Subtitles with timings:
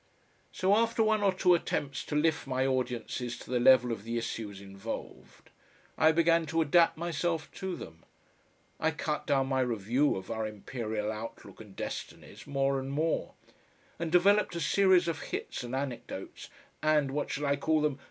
[0.51, 4.17] So after one or two attempts to lift my audiences to the level of the
[4.17, 5.51] issues involved,
[5.95, 8.03] I began to adapt myself to them.
[8.79, 13.35] I cut down my review of our imperial outlook and destinies more and more,
[13.99, 16.49] and developed a series of hits and anecdotes
[16.81, 17.99] and what shall I call them?